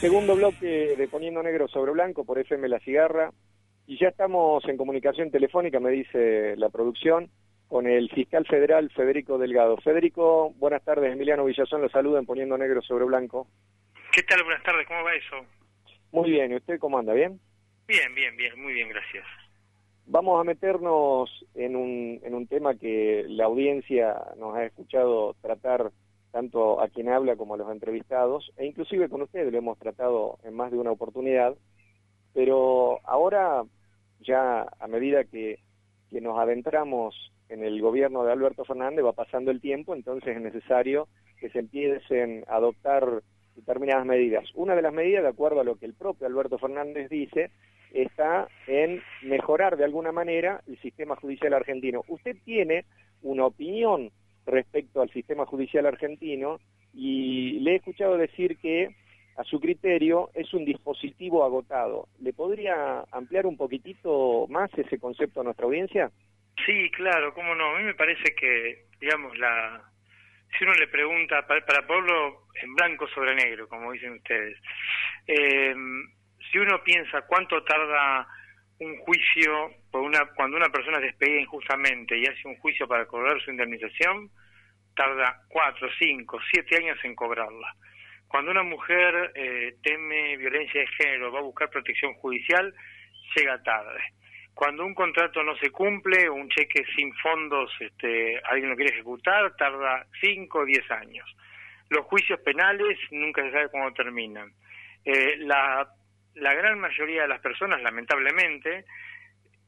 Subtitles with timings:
[0.00, 3.32] Segundo bloque de Poniendo Negro sobre Blanco por FM La Cigarra.
[3.84, 7.28] Y ya estamos en comunicación telefónica, me dice la producción,
[7.66, 9.76] con el fiscal federal Federico Delgado.
[9.78, 11.12] Federico, buenas tardes.
[11.12, 13.48] Emiliano Villazón lo saluda en Poniendo Negro sobre Blanco.
[14.12, 14.44] ¿Qué tal?
[14.44, 14.86] Buenas tardes.
[14.86, 15.44] ¿Cómo va eso?
[16.12, 16.52] Muy bien.
[16.52, 17.12] ¿Y usted cómo anda?
[17.12, 17.40] ¿Bien?
[17.88, 18.62] Bien, bien, bien.
[18.62, 19.26] Muy bien, gracias.
[20.06, 25.90] Vamos a meternos en un, en un tema que la audiencia nos ha escuchado tratar
[26.30, 30.38] tanto a quien habla como a los entrevistados, e inclusive con ustedes lo hemos tratado
[30.44, 31.54] en más de una oportunidad,
[32.34, 33.64] pero ahora
[34.20, 35.58] ya a medida que,
[36.10, 40.42] que nos adentramos en el gobierno de Alberto Fernández va pasando el tiempo, entonces es
[40.42, 41.08] necesario
[41.40, 43.22] que se empiecen a adoptar
[43.56, 44.44] determinadas medidas.
[44.54, 47.50] Una de las medidas, de acuerdo a lo que el propio Alberto Fernández dice,
[47.92, 52.04] está en mejorar de alguna manera el sistema judicial argentino.
[52.08, 52.84] ¿Usted tiene
[53.22, 54.10] una opinión
[54.48, 56.58] respecto al sistema judicial argentino
[56.92, 58.88] y le he escuchado decir que
[59.36, 62.08] a su criterio es un dispositivo agotado.
[62.20, 66.10] ¿Le podría ampliar un poquitito más ese concepto a nuestra audiencia?
[66.66, 67.76] Sí, claro, cómo no.
[67.76, 69.80] A mí me parece que, digamos, la
[70.56, 74.58] si uno le pregunta, para, para ponerlo en blanco sobre negro, como dicen ustedes,
[75.26, 75.74] eh,
[76.50, 78.26] si uno piensa cuánto tarda
[78.80, 83.50] un juicio cuando una persona es despedida injustamente y hace un juicio para cobrar su
[83.50, 84.30] indemnización,
[84.94, 87.74] tarda cuatro, cinco, siete años en cobrarla.
[88.28, 92.74] Cuando una mujer eh, teme violencia de género, va a buscar protección judicial,
[93.34, 94.00] llega tarde.
[94.54, 99.54] Cuando un contrato no se cumple, un cheque sin fondos, este, alguien lo quiere ejecutar,
[99.56, 101.24] tarda cinco o diez años.
[101.90, 104.52] Los juicios penales nunca se sabe cómo terminan.
[105.04, 105.88] Eh, la
[106.40, 108.84] la gran mayoría de las personas, lamentablemente,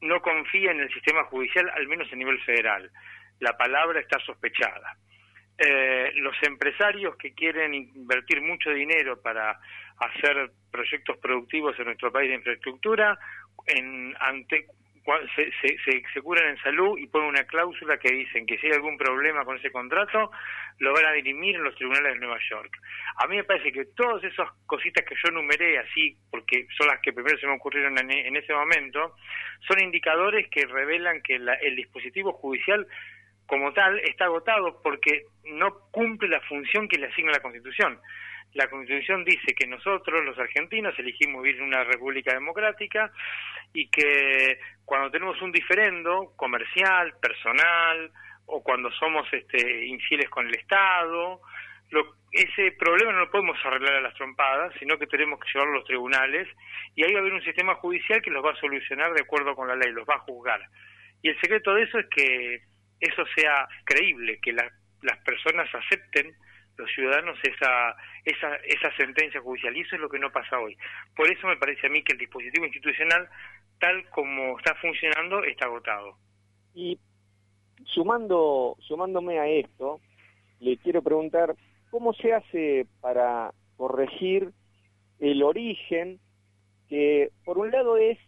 [0.00, 2.90] no confía en el sistema judicial, al menos a nivel federal.
[3.40, 4.96] La palabra está sospechada.
[5.58, 9.58] Eh, los empresarios que quieren invertir mucho dinero para
[9.98, 13.18] hacer proyectos productivos en nuestro país de infraestructura,
[13.66, 14.66] en, ante,
[15.34, 18.74] se, se, se, curan en salud y ponen una cláusula que dicen que si hay
[18.74, 20.30] algún problema con ese contrato,
[20.78, 22.70] lo van a dirimir en los tribunales de Nueva York.
[23.16, 27.00] A mí me parece que todas esas cositas que yo enumeré así, porque son las
[27.00, 29.16] que primero se me ocurrieron en, ese momento,
[29.66, 32.86] son indicadores que revelan que el dispositivo judicial
[33.46, 37.98] como tal está agotado porque no cumple la función que le asigna la Constitución
[38.54, 43.12] la Constitución dice que nosotros, los argentinos, elegimos vivir en una república democrática
[43.72, 48.10] y que cuando tenemos un diferendo comercial, personal,
[48.46, 51.40] o cuando somos este, infieles con el Estado,
[52.32, 55.78] ese problema no lo podemos arreglar a las trompadas, sino que tenemos que llevarlo a
[55.78, 56.48] los tribunales
[56.94, 59.56] y ahí va a haber un sistema judicial que los va a solucionar de acuerdo
[59.56, 60.60] con la ley, los va a juzgar.
[61.22, 62.62] Y el secreto de eso es que
[63.00, 66.34] eso sea creíble, que las personas acepten
[66.76, 69.76] los ciudadanos esa, esa, esa sentencia judicial.
[69.76, 70.76] Y eso es lo que no pasa hoy.
[71.16, 73.28] Por eso me parece a mí que el dispositivo institucional,
[73.78, 76.16] tal como está funcionando, está agotado.
[76.74, 76.98] Y
[77.84, 80.00] sumando, sumándome a esto,
[80.60, 81.54] le quiero preguntar,
[81.90, 84.50] ¿cómo se hace para corregir
[85.18, 86.18] el origen
[86.88, 88.18] que, por un lado, es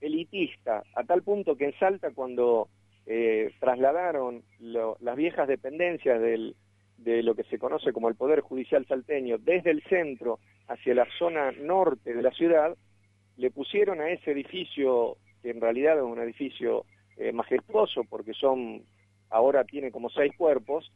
[0.00, 2.68] elitista, a tal punto que en Salta, cuando
[3.06, 6.56] eh, trasladaron las viejas dependencias del,
[7.02, 11.06] de lo que se conoce como el Poder Judicial salteño desde el centro hacia la
[11.18, 12.76] zona norte de la ciudad,
[13.36, 16.84] le pusieron a ese edificio, que en realidad es un edificio
[17.16, 18.82] eh, majestuoso porque son,
[19.30, 20.92] ahora tiene como seis cuerpos,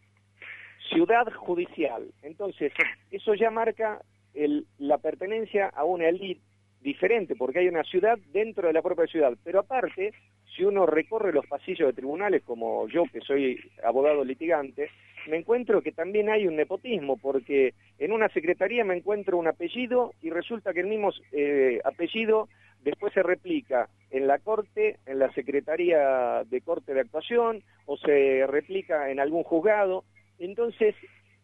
[0.90, 2.12] ciudad judicial.
[2.22, 2.72] Entonces,
[3.10, 4.00] eso ya marca
[4.34, 6.40] el, la pertenencia a una élite
[6.80, 9.36] diferente, porque hay una ciudad dentro de la propia ciudad.
[9.42, 10.12] Pero aparte,
[10.54, 14.88] si uno recorre los pasillos de tribunales, como yo que soy abogado litigante,
[15.28, 20.12] me encuentro que también hay un nepotismo, porque en una secretaría me encuentro un apellido
[20.22, 22.48] y resulta que el mismo eh, apellido
[22.82, 28.46] después se replica en la corte, en la secretaría de corte de actuación, o se
[28.46, 30.04] replica en algún juzgado.
[30.38, 30.94] Entonces,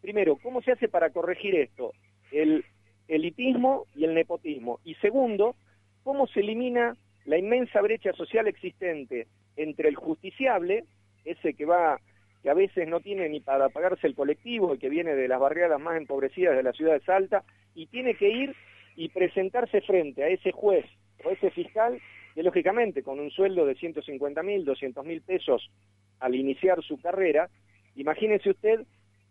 [0.01, 1.91] primero, ¿cómo se hace para corregir esto?
[2.31, 2.63] El
[3.07, 4.79] elitismo y el nepotismo.
[4.85, 5.55] Y segundo,
[6.03, 6.95] ¿cómo se elimina
[7.25, 10.85] la inmensa brecha social existente entre el justiciable,
[11.25, 11.99] ese que va
[12.43, 15.39] que a veces no tiene ni para pagarse el colectivo, y que viene de las
[15.39, 17.43] barriadas más empobrecidas de la ciudad de Salta,
[17.73, 18.55] y tiene que ir
[18.97, 20.85] y presentarse frente a ese juez
[21.23, 21.99] o ese fiscal,
[22.35, 25.71] que lógicamente con un sueldo de 150 mil, 200 mil pesos
[26.19, 27.49] al iniciar su carrera,
[27.95, 28.81] imagínese usted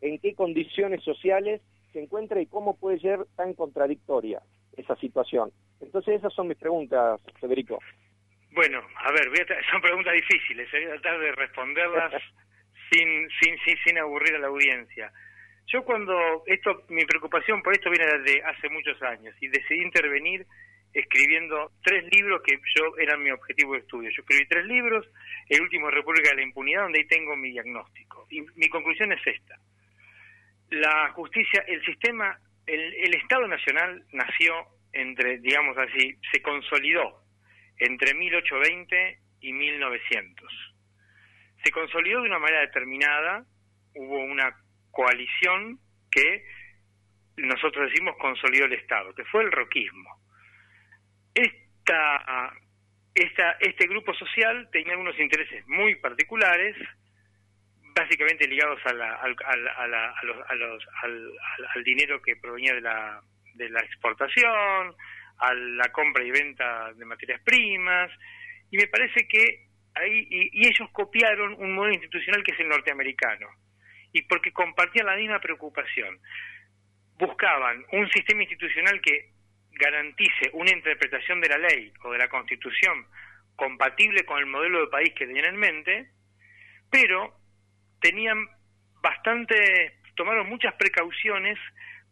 [0.01, 1.61] en qué condiciones sociales
[1.93, 4.41] se encuentra y cómo puede ser tan contradictoria
[4.77, 5.53] esa situación.
[5.81, 7.79] Entonces esas son mis preguntas, Federico.
[8.53, 9.29] Bueno, a ver,
[9.71, 12.13] son preguntas difíciles, voy a tratar de responderlas
[12.93, 15.13] sin, sin, sin, sin aburrir a la audiencia.
[15.67, 20.47] Yo cuando esto, mi preocupación por esto viene desde hace muchos años y decidí intervenir
[20.93, 24.11] escribiendo tres libros que yo eran mi objetivo de estudio.
[24.11, 25.07] Yo escribí tres libros,
[25.49, 28.27] el último República de la Impunidad, donde ahí tengo mi diagnóstico.
[28.29, 29.57] Y mi conclusión es esta.
[30.69, 37.23] La justicia, el sistema, el, el Estado Nacional nació entre, digamos así, se consolidó
[37.79, 40.72] entre 1820 y 1900.
[41.63, 43.45] Se consolidó de una manera determinada,
[43.95, 44.57] hubo una
[44.91, 45.79] coalición
[46.11, 46.45] que
[47.37, 50.21] nosotros decimos consolidó el Estado, que fue el roquismo.
[51.35, 52.53] Esta,
[53.15, 56.77] esta, este grupo social tenía unos intereses muy particulares,
[57.95, 59.37] básicamente ligados a la, al,
[61.75, 63.21] al, dinero que provenía de la,
[63.55, 64.95] de la exportación,
[65.39, 68.11] a la compra y venta de materias primas,
[68.71, 73.49] y me parece que ahí, y ellos copiaron un modelo institucional que es el norteamericano
[74.13, 76.19] y porque compartían la misma preocupación.
[77.19, 79.31] Buscaban un sistema institucional que
[79.73, 83.07] garantice una interpretación de la ley o de la Constitución
[83.57, 86.11] compatible con el modelo de país que tenían en mente,
[86.91, 87.35] pero
[88.01, 88.47] tenían
[89.01, 91.59] bastante, tomaron muchas precauciones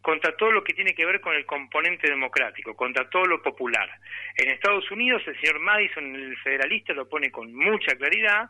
[0.01, 3.89] contra todo lo que tiene que ver con el componente democrático, contra todo lo popular.
[4.35, 8.49] En Estados Unidos el señor Madison, el federalista, lo pone con mucha claridad,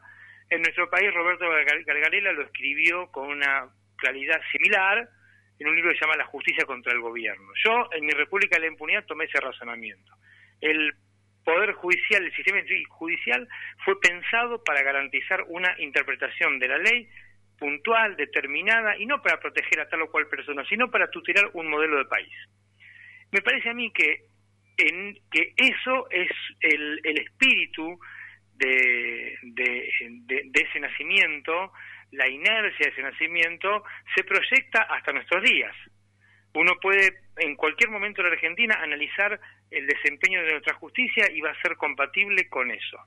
[0.52, 1.46] en nuestro país, Roberto
[1.86, 5.08] Gargarela lo escribió con una claridad similar
[5.60, 7.48] en un libro que se llama La justicia contra el gobierno.
[7.64, 10.12] Yo, en mi República de la Impunidad, tomé ese razonamiento.
[10.60, 10.94] El
[11.46, 12.60] Poder Judicial, el sistema
[12.90, 13.48] judicial,
[13.86, 17.08] fue pensado para garantizar una interpretación de la ley
[17.62, 21.70] puntual, determinada, y no para proteger a tal o cual persona, sino para tutelar un
[21.70, 22.34] modelo de país.
[23.32, 24.26] Me parece a mí que,
[24.78, 28.00] en, que eso es el, el espíritu
[28.56, 31.72] de, de, ese nacimiento,
[32.14, 33.84] la inercia de ese nacimiento,
[34.16, 35.76] se proyecta hasta nuestros días.
[36.56, 41.42] Uno puede en cualquier momento de la Argentina analizar el desempeño de nuestra justicia y
[41.42, 42.98] va a ser compatible con eso.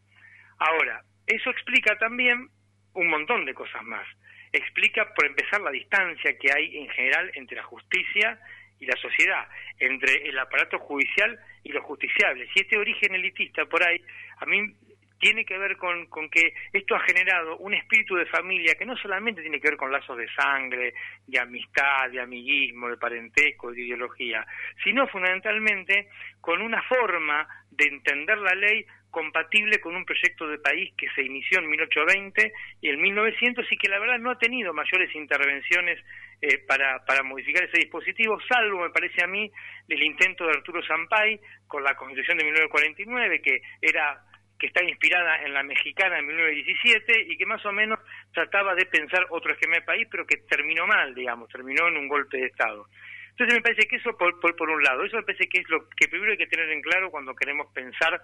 [0.58, 2.48] Ahora, eso explica también
[2.92, 4.06] un montón de cosas más.
[4.54, 8.38] Explica, por empezar, la distancia que hay en general entre la justicia
[8.78, 9.48] y la sociedad,
[9.80, 12.48] entre el aparato judicial y los justiciables.
[12.54, 14.00] Y este origen elitista por ahí,
[14.38, 14.72] a mí
[15.18, 18.96] tiene que ver con, con, que esto ha generado un espíritu de familia que no
[18.96, 20.94] solamente tiene que ver con lazos de sangre,
[21.26, 24.46] de amistad, de amiguismo, de parentesco, de ideología,
[24.84, 26.10] sino fundamentalmente
[26.40, 31.22] con una forma de entender la ley compatible con un proyecto de país que se
[31.22, 36.02] inició en 1820 y en 1900 y que la verdad no ha tenido mayores intervenciones
[36.42, 39.48] eh, para, para modificar ese dispositivo, salvo, me parece a mí,
[39.88, 41.38] el intento de Arturo Zampay
[41.68, 44.20] con la Constitución de 1949, que era
[44.58, 48.00] que está inspirada en la mexicana de 1917 y que más o menos
[48.32, 52.08] trataba de pensar otro esquema de país, pero que terminó mal, digamos, terminó en un
[52.08, 52.86] golpe de Estado.
[53.30, 55.88] Entonces me parece que eso por, por, un lado, eso me parece que es lo
[55.88, 58.20] que primero hay que tener en claro cuando queremos pensar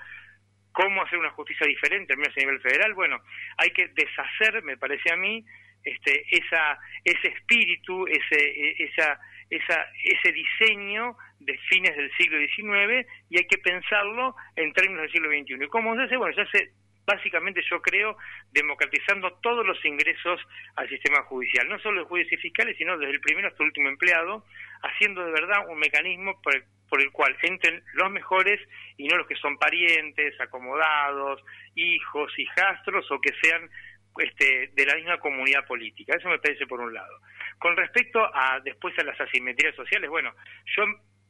[0.72, 3.20] cómo hacer una justicia diferente, al menos a nivel federal, bueno,
[3.56, 5.44] hay que deshacer, me parece a mí,
[5.84, 9.18] este, esa, ese espíritu, ese, e, esa,
[9.48, 15.12] esa, ese diseño de fines del siglo XIX y hay que pensarlo en términos del
[15.12, 15.64] siglo XXI.
[15.64, 16.16] ¿Y cómo se hace?
[16.16, 16.72] Bueno, se hace
[17.06, 18.16] básicamente yo creo
[18.52, 20.40] democratizando todos los ingresos
[20.76, 23.68] al sistema judicial, no solo de jueces y fiscales, sino desde el primero hasta el
[23.68, 24.44] último empleado,
[24.82, 28.60] haciendo de verdad un mecanismo por el, por el cual entren los mejores
[28.96, 31.42] y no los que son parientes, acomodados,
[31.74, 33.70] hijos, hijastros o que sean
[34.18, 36.16] este, de la misma comunidad política.
[36.16, 37.20] Eso me parece por un lado.
[37.58, 40.34] Con respecto a después a las asimetrías sociales, bueno,
[40.76, 40.84] yo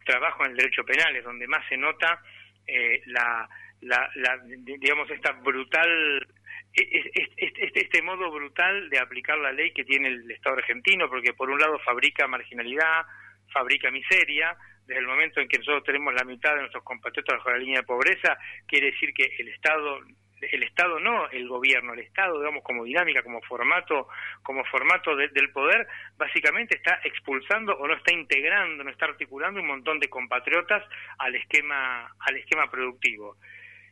[0.05, 2.23] trabajo en el derecho penal, es donde más se nota
[2.67, 3.49] eh, la,
[3.83, 4.11] la,
[4.45, 6.27] digamos, esta brutal
[6.73, 11.51] este, este, modo brutal de aplicar la ley que tiene el Estado argentino, porque por
[11.51, 13.07] un lado fabrica marginalidad,
[13.53, 14.57] fabrica miseria,
[14.87, 17.81] desde el momento en que nosotros tenemos la mitad de nuestros compatriotas bajo la línea
[17.81, 20.01] de pobreza, quiere decir que el Estado
[20.41, 24.09] el Estado no el gobierno, el Estado, digamos, como dinámica, como formato,
[24.43, 29.67] como formato del poder, básicamente está expulsando o no está integrando, no está articulando un
[29.67, 30.83] montón de compatriotas
[31.19, 33.37] al esquema, al esquema productivo.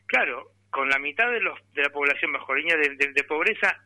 [0.09, 3.79] Claro, con la mitad de, los, de la población bajo línea de, pobreza,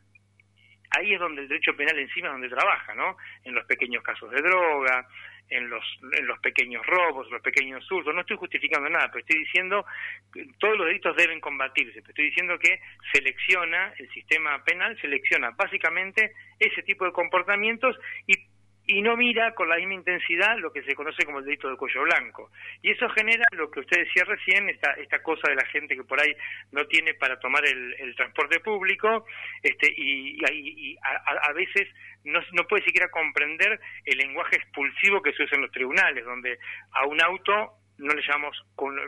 [0.91, 3.17] ahí es donde el derecho penal encima es donde trabaja, ¿no?
[3.43, 5.05] En los pequeños casos de droga,
[5.49, 5.83] en los,
[6.17, 8.15] en los pequeños robos, los pequeños hurtos.
[8.15, 9.85] No estoy justificando nada, pero estoy diciendo
[10.33, 12.01] que todos los delitos deben combatirse.
[12.01, 12.79] Pero estoy diciendo que
[13.11, 18.42] selecciona, el sistema penal selecciona básicamente ese tipo de comportamientos y
[18.85, 21.77] y no mira con la misma intensidad lo que se conoce como el delito de
[21.77, 22.51] cuello blanco.
[22.81, 26.03] Y eso genera lo que usted decía recién, esta, esta cosa de la gente que
[26.03, 26.35] por ahí
[26.71, 29.25] no tiene para tomar el, transporte público
[29.61, 31.87] este, y, y, a, a, veces
[32.25, 36.59] no, no puede siquiera comprender el lenguaje expulsivo que se usa en los tribunales, donde
[36.91, 38.57] a un auto no le llamamos,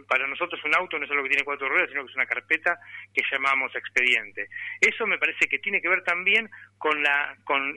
[0.08, 2.25] para nosotros un auto no es algo que tiene cuatro ruedas, sino que es una
[2.25, 2.79] carpeta
[3.13, 4.48] que llamamos expediente.
[4.79, 7.75] Eso me parece que tiene que ver también con la, con,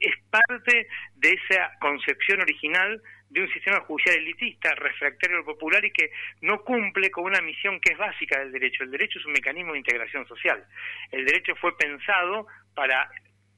[0.00, 3.00] es parte de esa concepción original
[3.30, 6.10] de un sistema judicial elitista, refractario popular y que
[6.42, 8.84] no cumple con una misión que es básica del derecho.
[8.84, 10.64] El derecho es un mecanismo de integración social.
[11.10, 13.10] El derecho fue pensado para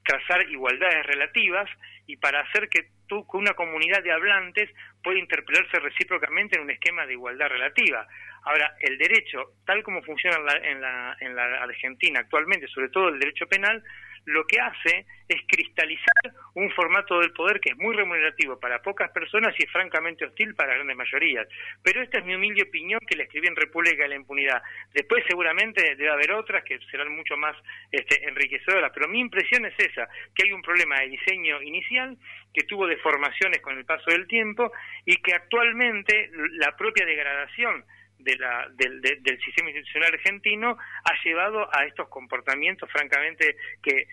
[0.03, 1.69] trazar igualdades relativas
[2.07, 4.69] y para hacer que tú, que una comunidad de hablantes
[5.03, 8.07] pueda interpelarse recíprocamente en un esquema de igualdad relativa.
[8.43, 13.19] Ahora, el derecho, tal como funciona en la, en la Argentina actualmente, sobre todo el
[13.19, 13.83] derecho penal,
[14.29, 19.09] lo que hace es cristalizar un formato del poder que es muy remunerativo para pocas
[19.11, 21.47] personas y es francamente hostil para grandes mayorías.
[21.83, 24.61] Pero esta es mi humilde opinión que la escribí en República de la Impunidad.
[24.93, 27.55] Después seguramente debe haber otras que serán mucho más
[27.91, 32.15] este, enriquecedoras, pero mi impresión es esa, que hay un problema de diseño inicial
[32.53, 34.71] que tuvo deformaciones con el paso del tiempo
[35.05, 37.83] y que actualmente la propia degradación
[38.19, 44.07] de la, del, sistema institucional argentino ha llevado a estos comportamientos, francamente, que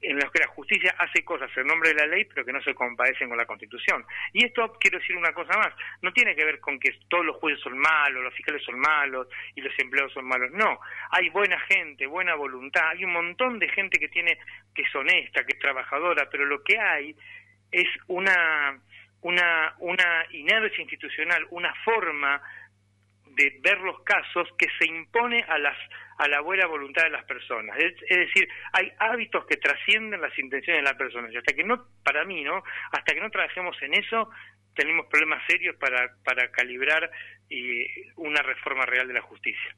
[0.00, 2.60] en los que la justicia hace cosas en nombre de la ley, pero que no
[2.62, 4.04] se compadecen con la Constitución.
[4.32, 7.36] Y esto, quiero decir una cosa más, no tiene que ver con que todos los
[7.36, 10.50] jueces son malos, los fiscales son malos y los empleados son malos.
[10.50, 10.80] No,
[11.10, 14.38] hay buena gente, buena voluntad, hay un montón de gente que tiene,
[14.74, 17.14] que es honesta, que es trabajadora, pero lo que hay
[17.70, 18.80] es una,
[19.20, 22.42] una, una inercia institucional, una forma
[23.34, 25.76] de ver los casos que se impone a las
[26.18, 27.76] a la buena voluntad de las personas.
[27.78, 31.32] Es, decir, hay hábitos que trascienden las intenciones de las personas.
[31.32, 32.62] Y hasta que no, para mí, ¿no?
[32.92, 34.30] Hasta que no trabajemos en eso,
[34.76, 37.10] tenemos problemas serios para, para calibrar
[37.48, 37.86] y
[38.16, 39.74] una reforma real de la justicia.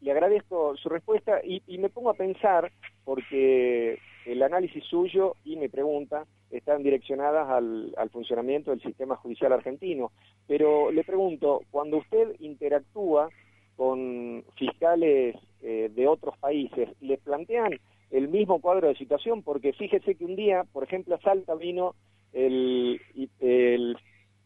[0.00, 2.72] Le agradezco su respuesta y me pongo a pensar,
[3.04, 10.12] porque el análisis suyo y mi pregunta están direccionadas al, funcionamiento del sistema judicial argentino.
[10.46, 13.30] Pero le pregunto, cuando usted interactúa
[13.76, 17.78] con fiscales eh, de otros países, ¿le plantean
[18.10, 19.42] el mismo cuadro de situación?
[19.42, 21.94] Porque fíjese que un día, por ejemplo, a Salta vino
[22.32, 23.00] el,
[23.40, 23.96] el,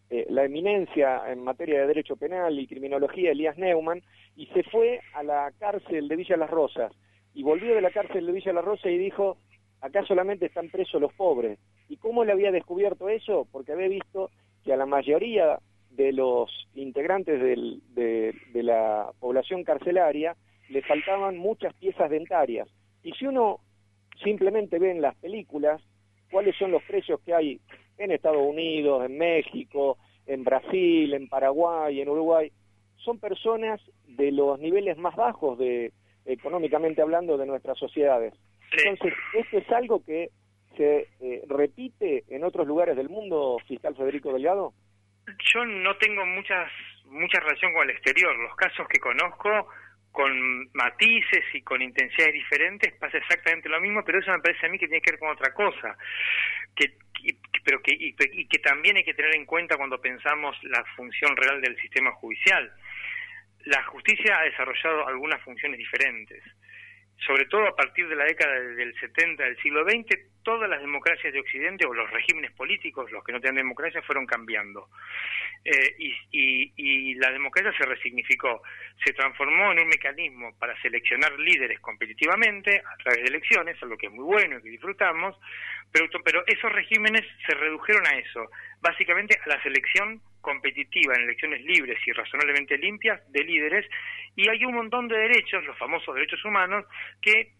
[0.08, 4.02] eh, la eminencia en materia de derecho penal y criminología, Elías Neumann,
[4.36, 6.92] y se fue a la cárcel de Villa Las Rosas.
[7.34, 9.36] Y volvió de la cárcel de Villa Las Rosas y dijo,
[9.80, 11.58] acá solamente están presos los pobres.
[11.88, 13.46] ¿Y cómo le había descubierto eso?
[13.50, 14.30] Porque había visto
[14.64, 15.58] que a la mayoría
[15.90, 20.36] de los integrantes de, la población carcelaria
[20.68, 22.68] le faltaban muchas piezas dentarias.
[23.02, 23.60] Y si uno
[24.22, 25.80] simplemente ve en las películas
[26.30, 27.60] cuáles son los precios que hay
[27.98, 32.50] en Estados Unidos, en México, en Brasil, en Paraguay, en Uruguay,
[32.96, 35.92] son personas de los niveles más bajos de
[36.24, 38.34] económicamente hablando de nuestras sociedades.
[38.72, 40.30] Entonces, esto es algo que
[40.76, 44.72] se eh, repite en otros lugares del mundo, fiscal Federico Delgado.
[45.52, 46.70] Yo no tengo muchas
[47.06, 48.36] mucha relación con el exterior.
[48.36, 49.68] Los casos que conozco
[50.12, 54.70] con matices y con intensidades diferentes pasa exactamente lo mismo, pero eso me parece a
[54.70, 55.96] mí que tiene que ver con otra cosa,
[56.74, 56.96] que,
[57.62, 61.60] pero que, y que también hay que tener en cuenta cuando pensamos la función real
[61.60, 62.72] del sistema judicial.
[63.66, 66.42] La justicia ha desarrollado algunas funciones diferentes
[67.24, 71.32] sobre todo a partir de la década del 70 del siglo XX, todas las democracias
[71.32, 74.88] de Occidente o los regímenes políticos, los que no tenían democracia, fueron cambiando.
[75.64, 78.62] Eh, y, y, la democracia se resignificó,
[79.04, 84.06] se transformó en un mecanismo para seleccionar líderes competitivamente a través de elecciones, algo que
[84.06, 85.36] es muy bueno y que disfrutamos,
[85.90, 88.48] pero, pero esos regímenes se redujeron a eso,
[88.80, 93.84] básicamente a la selección competitiva en elecciones libres y razonablemente limpias de líderes
[94.36, 96.84] y hay un montón de derechos, los famosos derechos humanos,
[97.20, 97.55] que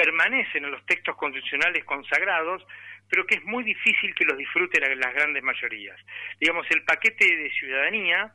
[0.00, 2.66] permanecen en los textos constitucionales consagrados,
[3.10, 6.00] pero que es muy difícil que los disfruten las grandes mayorías.
[6.40, 8.32] Digamos, el paquete de ciudadanía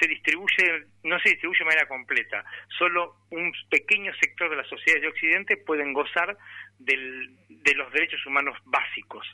[0.00, 2.44] se distribuye, no se distribuye de manera completa.
[2.78, 6.36] Solo un pequeño sector de la sociedad de Occidente pueden gozar
[6.80, 9.24] de los derechos humanos básicos.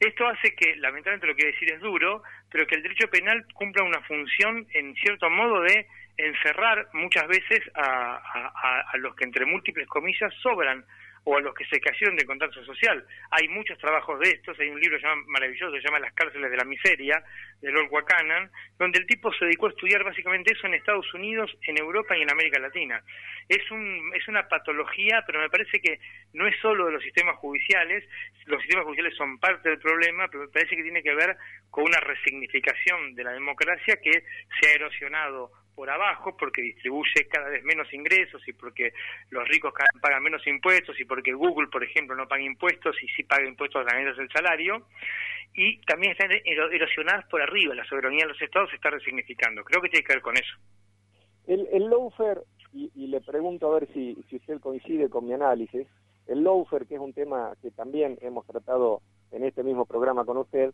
[0.00, 3.84] Esto hace que, lamentablemente lo que decir es duro, pero que el derecho penal cumpla
[3.84, 10.32] una función, en cierto modo, de encerrar muchas veces a, los que entre múltiples comillas
[10.42, 10.84] sobran
[11.24, 13.04] o a los que se cayeron de contacto social.
[13.30, 16.56] Hay muchos trabajos de estos, hay un libro maravilloso que se llama Las cárceles de
[16.56, 17.22] la miseria,
[17.60, 21.50] de Lord Wakanan, donde el tipo se dedicó a estudiar básicamente eso en Estados Unidos,
[21.66, 23.02] en Europa y en América Latina.
[23.48, 25.98] Es, un, es una patología, pero me parece que
[26.34, 28.04] no es solo de los sistemas judiciales,
[28.46, 31.36] los sistemas judiciales son parte del problema, pero me parece que tiene que ver
[31.70, 34.24] con una resignificación de la democracia que
[34.60, 38.92] se ha erosionado por abajo porque distribuye cada vez menos ingresos y porque
[39.30, 43.24] los ricos pagan menos impuestos y porque Google, por ejemplo, no paga impuestos y sí
[43.24, 44.86] paga impuestos a las del salario
[45.54, 49.62] y también están erosionadas por arriba, la soberanía de los estados se está resignificando.
[49.62, 50.54] Creo que tiene que ver con eso.
[51.46, 52.40] El, el lawfare,
[52.72, 55.86] y, le pregunto a ver si, si usted coincide con mi análisis,
[56.26, 59.00] el lawfare, que es un tema que también hemos tratado
[59.30, 60.72] en este mismo programa con usted,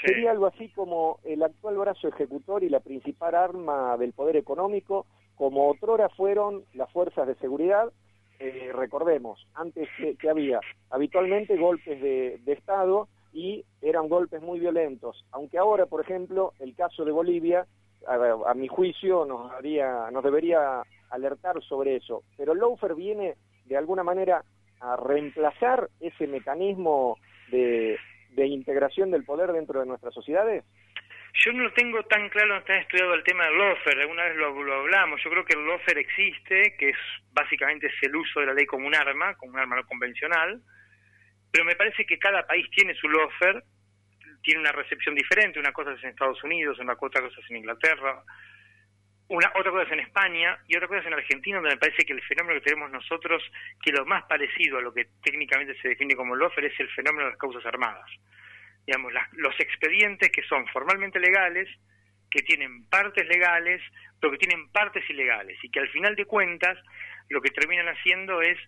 [0.00, 5.06] Sería algo así como el actual brazo ejecutor y la principal arma del poder económico,
[5.36, 7.92] como otrora fueron las fuerzas de seguridad.
[8.38, 15.58] Eh, recordemos, antes que, había habitualmente golpes de, Estado y eran golpes muy violentos, aunque
[15.58, 17.66] ahora, por ejemplo, el caso de Bolivia,
[18.06, 22.24] a, mi juicio, nos, haría, nos debería alertar sobre eso.
[22.36, 24.44] Pero Laufer viene de alguna manera
[24.80, 27.16] a reemplazar ese mecanismo
[27.52, 27.96] de,
[28.34, 30.64] de integración del poder dentro de nuestras sociedades?
[31.44, 34.36] Yo no lo tengo tan claro, no está estudiado el tema del lofer, alguna vez
[34.36, 36.96] lo, hablamos, yo creo que el lofer existe, que es
[37.32, 40.60] básicamente es el uso de la ley como un arma, como un arma no convencional,
[41.50, 43.64] pero me parece que cada país tiene su lofer,
[44.42, 47.56] tiene una recepción diferente, una cosa es en Estados Unidos, una otra cosa es en
[47.56, 48.22] Inglaterra,
[49.32, 52.04] una, otra cosa es en España y otra cosa es en Argentina, donde me parece
[52.04, 53.42] que el fenómeno que tenemos nosotros,
[53.82, 57.24] que lo más parecido a lo que técnicamente se define como lofer, es el fenómeno
[57.24, 58.10] de las causas armadas.
[58.86, 61.66] Digamos, los expedientes que son formalmente legales,
[62.30, 63.80] que tienen partes legales,
[64.20, 66.78] pero que tienen partes ilegales, y que al final de cuentas
[67.30, 68.58] lo que terminan haciendo es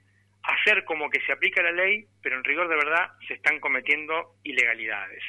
[0.45, 4.37] hacer como que se aplica la ley, pero en rigor de verdad se están cometiendo
[4.45, 5.23] ilegalidades.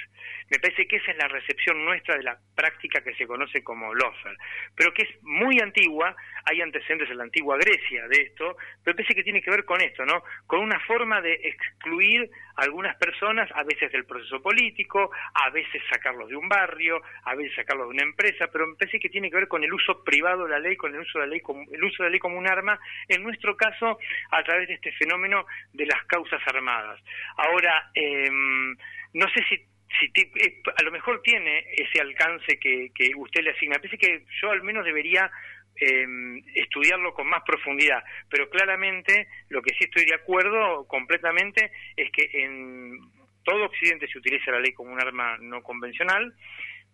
[0.50, 3.93] Me parece que esa es la recepción nuestra de la práctica que se conoce como
[3.93, 4.38] lofer,
[4.75, 9.15] pero que es muy antigua, hay antecedentes en la antigua Grecia de esto, pero parece
[9.15, 10.23] que tiene que ver con esto, ¿no?
[10.45, 15.81] Con una forma de excluir a algunas personas, a veces del proceso político, a veces
[15.89, 19.29] sacarlos de un barrio, a veces sacarlos de una empresa, pero me parece que tiene
[19.29, 21.41] que ver con el uso privado de la ley, con el uso de la ley
[21.41, 23.97] como, el uso de la ley como un arma, en nuestro caso,
[24.31, 27.01] a través de este fenómeno de las causas armadas.
[27.37, 28.77] Ahora, em,
[29.13, 29.65] no sé si
[29.99, 33.77] si eh, a lo mejor tiene ese alcance que, usted le asigna.
[33.77, 35.31] Parece que yo al menos debería
[35.77, 42.12] em, estudiarlo con más profundidad, pero claramente lo que sí estoy de acuerdo completamente es
[42.12, 42.99] que en
[43.43, 46.34] todo Occidente se utiliza la ley como un arma no convencional,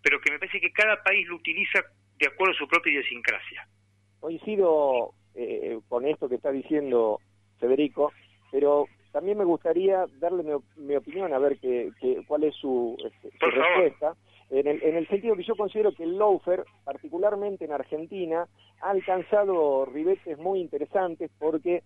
[0.03, 1.84] pero que me parece que cada país lo utiliza
[2.19, 3.67] de acuerdo a su propia idiosincrasia.
[4.19, 7.19] Coincido eh, con esto que está diciendo
[7.60, 8.12] Federico,
[8.51, 10.43] pero también me gustaría darle
[10.77, 11.91] mi, opinión, a ver que,
[12.27, 14.15] cuál es su, este, respuesta.
[14.51, 18.47] En el, en el, sentido que yo considero que el loafer, particularmente en Argentina,
[18.81, 21.83] ha alcanzado ribetes muy interesantes porque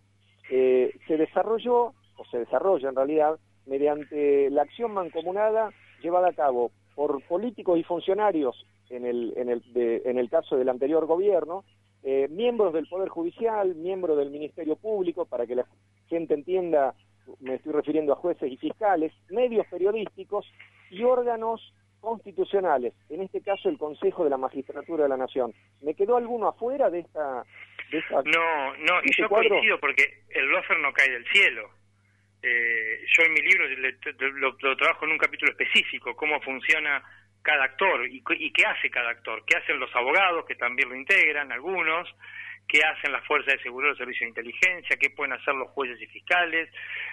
[0.49, 6.71] eh, se desarrolló, o se desarrolla en realidad, mediante la acción mancomunada llevada a cabo
[6.95, 11.63] por políticos y funcionarios en el, en el, en el caso del anterior gobierno,
[12.01, 15.65] eh, miembros del Poder Judicial, miembros del Ministerio Público, para que la
[16.07, 16.95] gente entienda
[17.39, 20.45] me estoy refiriendo a jueces y fiscales, medios periodísticos
[20.91, 21.73] y órganos
[22.05, 25.53] constitucionales, en este caso el Consejo de la Magistratura de la Nación.
[25.81, 27.43] ¿Me quedó alguno afuera de esta...
[27.91, 31.69] De no, no, y este yo coincido porque el lofer no cae del cielo.
[32.41, 33.65] Eh, yo en mi libro
[34.61, 37.03] lo, trabajo en un capítulo específico, cómo funciona
[37.41, 40.95] cada actor y, y qué hace cada actor, qué hacen los abogados, que también lo
[40.95, 42.07] integran, algunos,
[42.67, 46.01] qué hacen las fuerzas de seguridad los servicios de inteligencia, qué pueden hacer los jueces
[46.01, 46.69] y fiscales,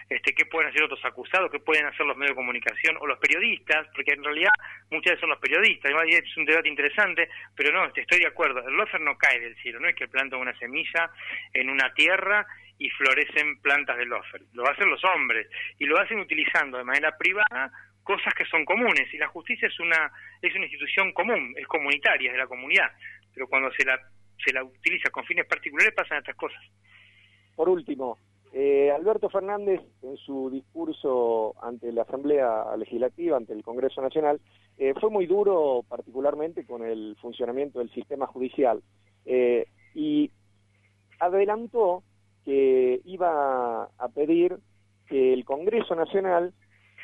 [0.08, 3.18] este, qué pueden hacer otros acusados, qué pueden hacer los medios de comunicación o los
[3.18, 4.52] periodistas, porque en realidad
[4.90, 8.66] muchas veces son los periodistas, además es un debate interesante, pero no, estoy de acuerdo,
[8.66, 11.10] el lofer no cae del cielo, no es que planta una semilla
[11.52, 12.46] en una tierra
[12.78, 17.16] y florecen plantas de lofer, lo hacen los hombres y lo hacen utilizando de manera
[17.16, 17.70] privada
[18.02, 20.10] cosas que son comunes y la justicia es una
[20.40, 22.90] es una institución común, es comunitaria, es de la comunidad,
[23.32, 24.00] pero cuando se la
[24.44, 26.60] se la utiliza con fines particulares, pasan estas cosas.
[27.54, 28.18] Por último,
[28.52, 34.40] eh, Alberto Fernández, en su discurso ante la Asamblea Legislativa, ante el Congreso Nacional,
[34.76, 38.82] eh, fue muy duro particularmente con el funcionamiento del sistema judicial
[39.24, 40.30] eh, y
[41.18, 42.02] adelantó
[42.44, 44.58] que iba a pedir
[45.06, 46.52] que el Congreso Nacional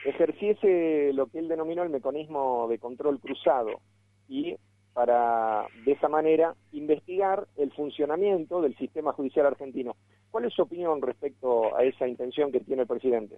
[0.04, 3.80] ejerciese lo que él denominó el mecanismo de control cruzado
[4.28, 4.56] y
[4.98, 9.94] para de esa manera investigar el funcionamiento del sistema judicial argentino.
[10.28, 13.36] ¿Cuál es su opinión respecto a esa intención que tiene el presidente?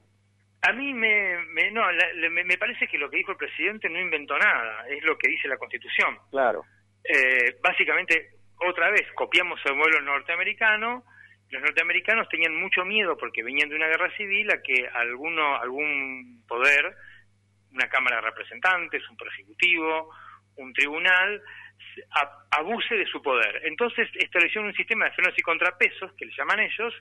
[0.63, 1.37] A mí me,
[1.71, 1.83] no,
[2.31, 5.49] me, parece que lo que dijo el presidente no inventó nada, es lo que dice
[5.49, 6.17] la Constitución.
[6.31, 6.65] Claro.
[7.05, 8.31] Eh, básicamente,
[8.67, 11.05] otra vez, copiamos el modelo norteamericano,
[11.51, 16.43] los norteamericanos tenían mucho miedo porque venían de una guerra civil a que alguno, algún
[16.49, 16.97] poder,
[17.71, 20.11] una Cámara de Representantes, un Ejecutivo,
[20.61, 21.43] un tribunal,
[22.51, 23.63] abuse de su poder.
[23.65, 26.95] Entonces establecieron un sistema de frenos y contrapesos, que le llaman ellos,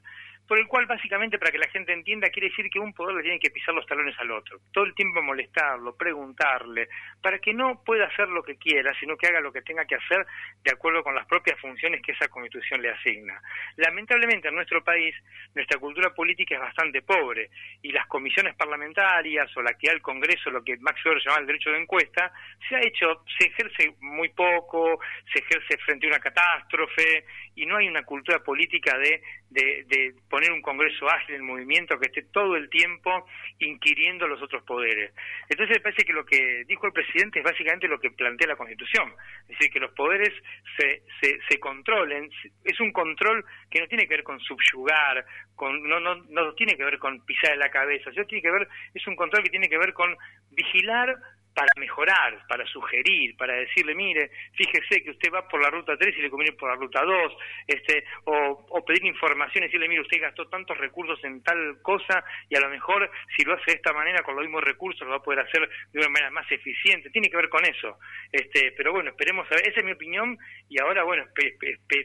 [0.49, 3.21] por el cual básicamente, para que la gente entienda, quiere decir que un poder le
[3.21, 6.89] tiene que pisar los talones al otro, todo el tiempo molestarlo, preguntarle,
[7.21, 9.93] para que no pueda hacer lo que quiera, sino que haga lo que tenga que
[9.93, 10.25] hacer
[10.63, 13.39] de acuerdo con las propias funciones que esa constitución le asigna.
[13.75, 15.13] Lamentablemente en nuestro país
[15.53, 17.51] nuestra cultura política es bastante pobre
[17.83, 21.47] y las comisiones parlamentarias o la que el Congreso, lo que Max Weber llamaba el
[21.47, 22.33] derecho de encuesta,
[22.67, 24.99] se ha hecho, se ejerce muy poco,
[25.31, 27.23] se ejerce frente a una catástrofe
[27.59, 32.07] y no hay una cultura política de, de, poner un Congreso ágil en movimiento que
[32.07, 33.27] esté todo el tiempo
[33.59, 35.11] inquiriendo los otros poderes.
[35.49, 38.55] Entonces me parece que lo que dijo el presidente es básicamente lo que plantea la
[38.55, 39.11] Constitución,
[39.43, 40.33] es decir, que los poderes
[40.77, 42.29] se, se, se controlen,
[42.63, 46.77] es un control que no tiene que ver con subyugar, con, no, no, no tiene
[46.77, 49.67] que ver con pisar la cabeza, sino tiene que ver, es un control que tiene
[49.67, 50.15] que ver con
[50.51, 51.17] vigilar
[51.59, 56.15] para mejorar, para sugerir, para decirle, mire, fíjese que usted va por la ruta 3
[56.17, 57.33] y le conviene por la ruta 2,
[57.67, 62.23] este, o, o pedir información y decirle, mire, usted gastó tantos recursos en tal cosa
[62.47, 65.09] y a lo mejor si lo hace de esta manera, con los mismos recursos, lo
[65.09, 67.09] va a poder hacer de una manera más eficiente.
[67.09, 67.97] Tiene que ver con eso.
[68.31, 70.37] Este, pero bueno, esperemos a ver, esa es mi opinión
[70.69, 71.25] y ahora, bueno,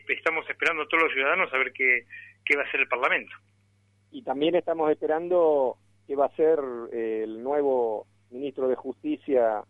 [0.08, 2.06] estamos esperando a todos los ciudadanos a ver qué,
[2.44, 3.36] qué va a hacer el Parlamento.
[4.10, 5.76] Y también estamos esperando
[6.08, 6.58] qué va a ser
[6.92, 9.62] eh, el nuevo ministro de Justicia,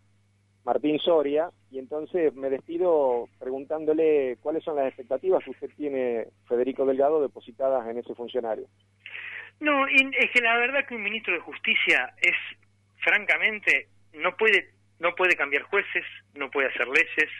[0.65, 6.85] Martín Soria, y entonces me despido preguntándole cuáles son las expectativas que usted tiene, Federico
[6.85, 8.65] Delgado, depositadas en ese funcionario.
[9.59, 12.35] No, es que la verdad que un ministro de Justicia es,
[12.97, 17.31] francamente, no puede, no puede cambiar jueces, no puede hacer leyes,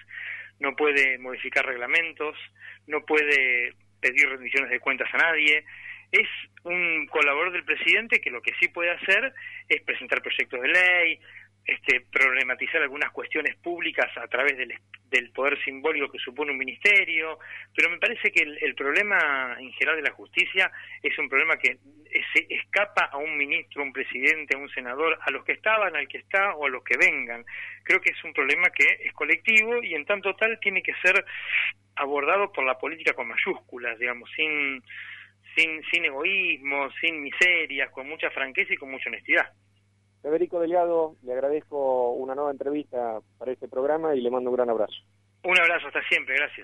[0.59, 2.37] no puede modificar reglamentos,
[2.87, 5.65] no puede pedir rendiciones de cuentas a nadie,
[6.15, 6.27] es
[6.63, 9.33] un colaborador del presidente que lo que sí puede hacer
[9.69, 11.19] es presentar proyectos de ley,
[11.65, 14.71] este, problematizar algunas cuestiones públicas a través del,
[15.09, 17.39] del, poder simbólico que supone un ministerio,
[17.75, 21.79] pero me parece que el, problema en general de la justicia es un problema que
[22.33, 26.07] se escapa a un ministro, un presidente, a un senador, a los que estaban, al
[26.07, 27.43] que está o a los que vengan.
[27.83, 31.25] Creo que es un problema que es colectivo y en tanto tal tiene que ser
[31.95, 34.83] abordado por la política con mayúsculas, digamos, sin
[35.55, 39.45] sin, sin egoísmo, sin miserias, con mucha franqueza y con mucha honestidad.
[40.21, 44.69] Federico Delgado, le agradezco una nueva entrevista para este programa y le mando un gran
[44.69, 44.95] abrazo.
[45.43, 46.63] Un abrazo, hasta siempre, gracias.